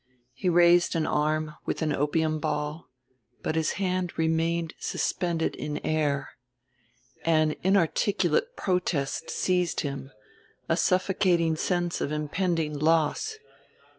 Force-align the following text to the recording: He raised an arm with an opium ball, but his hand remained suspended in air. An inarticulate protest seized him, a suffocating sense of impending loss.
He 0.33 0.49
raised 0.49 0.95
an 0.95 1.05
arm 1.05 1.57
with 1.67 1.83
an 1.83 1.93
opium 1.93 2.39
ball, 2.39 2.89
but 3.43 3.53
his 3.53 3.73
hand 3.73 4.17
remained 4.17 4.73
suspended 4.79 5.53
in 5.55 5.77
air. 5.85 6.29
An 7.23 7.53
inarticulate 7.61 8.55
protest 8.55 9.29
seized 9.29 9.81
him, 9.81 10.09
a 10.67 10.75
suffocating 10.75 11.55
sense 11.55 12.01
of 12.01 12.11
impending 12.11 12.79
loss. 12.79 13.37